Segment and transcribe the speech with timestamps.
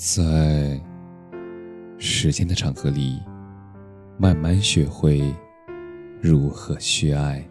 [0.00, 0.80] 在
[1.98, 3.20] 时间的长河里，
[4.16, 5.34] 慢慢学会
[6.22, 7.44] 如何去爱。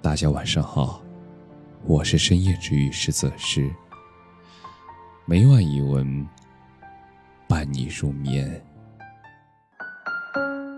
[0.00, 1.02] 大家晚上好，
[1.84, 3.70] 我是深夜治愈师泽师，
[5.26, 6.26] 每晚一文
[7.46, 8.64] 伴你入眠。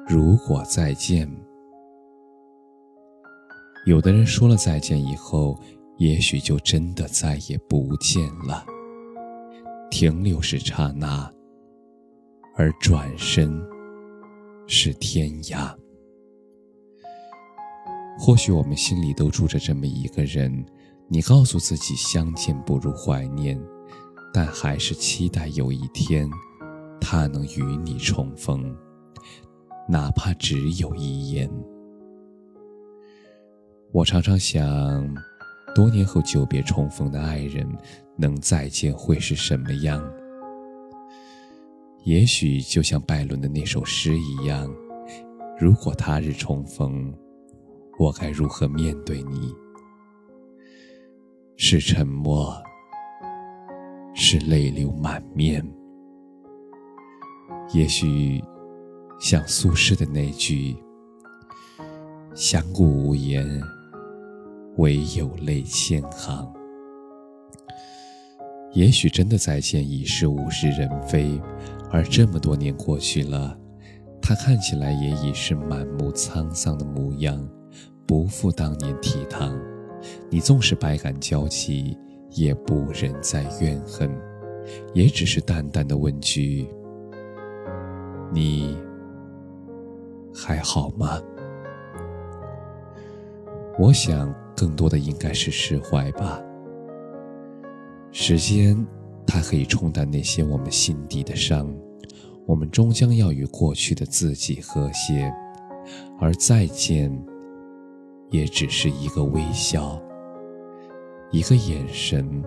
[0.09, 1.30] 如果再见，
[3.87, 5.57] 有的人说了再见以后，
[5.98, 8.66] 也许就真的再也不见了。
[9.99, 11.29] 停留是刹那，
[12.54, 13.61] 而转身
[14.68, 15.77] 是天涯。
[18.17, 20.64] 或许我们心里都住着这么一个人，
[21.08, 23.61] 你告诉自己相见不如怀念，
[24.32, 26.30] 但还是期待有一天，
[27.00, 28.72] 他能与你重逢，
[29.89, 31.50] 哪怕只有一眼。
[33.91, 34.64] 我常常想。
[35.78, 37.64] 多年后久别重逢的爱人，
[38.17, 40.03] 能再见会是什么样？
[42.03, 44.69] 也许就像拜伦的那首诗一样：
[45.56, 47.14] 如果他日重逢，
[47.97, 49.55] 我该如何面对你？
[51.56, 52.52] 是沉默，
[54.17, 55.64] 是泪流满面？
[57.72, 58.42] 也许
[59.20, 60.77] 像苏轼的那句
[62.34, 63.62] ：“相顾无言。”
[64.78, 66.52] 唯有泪千行。
[68.72, 71.40] 也许真的再见已是物是人非，
[71.90, 73.58] 而这么多年过去了，
[74.22, 77.48] 他看起来也已是满目沧桑的模样，
[78.06, 79.52] 不复当年倜傥。
[80.30, 81.98] 你纵是百感交集，
[82.30, 84.08] 也不忍再怨恨，
[84.94, 86.68] 也只是淡淡的问句
[88.32, 88.78] ：“你
[90.32, 91.20] 还好吗？”
[93.76, 94.32] 我想。
[94.59, 96.42] 更多的应该是释怀吧。
[98.11, 98.84] 时间，
[99.25, 101.73] 它可以冲淡那些我们心底的伤，
[102.45, 105.33] 我们终将要与过去的自己和谐，
[106.19, 107.17] 而再见，
[108.30, 110.02] 也只是一个微笑，
[111.30, 112.42] 一个眼神，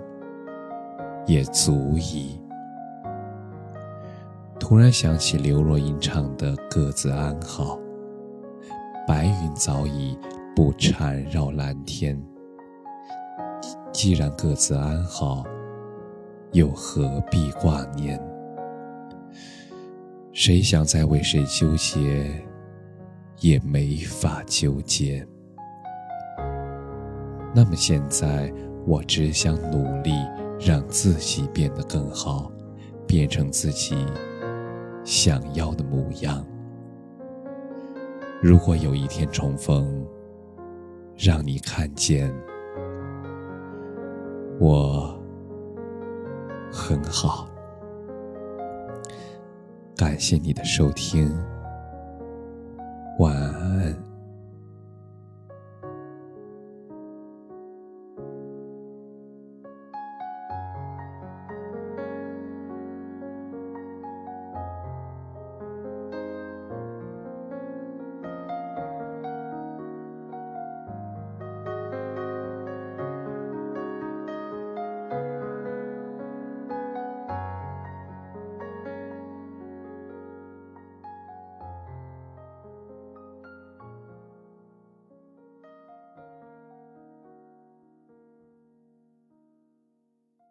[1.25, 2.37] 也足矣。
[4.59, 7.77] 突然想起刘若英唱的《各自安好》，
[9.07, 10.17] 白云早已。
[10.55, 12.21] 不缠绕蓝天。
[13.91, 15.43] 既然各自安好，
[16.51, 18.19] 又何必挂念？
[20.33, 22.31] 谁想再为谁纠结，
[23.39, 25.25] 也没法纠结。
[27.53, 28.51] 那么现在，
[28.85, 30.11] 我只想努力
[30.59, 32.49] 让自己变得更好，
[33.05, 34.05] 变成自己
[35.03, 36.45] 想要的模样。
[38.41, 40.07] 如果有一天重逢，
[41.17, 42.33] 让你看见。
[44.59, 45.19] 我
[46.71, 47.47] 很好，
[49.95, 51.31] 感谢你的收听，